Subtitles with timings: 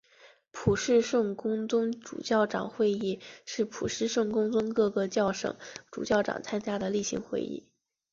[0.49, 5.55] 普世圣公宗主教长会议是普世圣公宗各个教省
[5.91, 7.69] 主教长参加的例行会议。